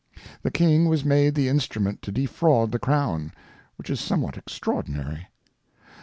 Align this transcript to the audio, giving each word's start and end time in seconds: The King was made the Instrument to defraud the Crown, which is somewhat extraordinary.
The 0.41 0.49
King 0.49 0.87
was 0.89 1.05
made 1.05 1.35
the 1.35 1.47
Instrument 1.47 2.01
to 2.01 2.11
defraud 2.11 2.71
the 2.71 2.79
Crown, 2.79 3.33
which 3.75 3.91
is 3.91 3.99
somewhat 3.99 4.35
extraordinary. 4.35 5.27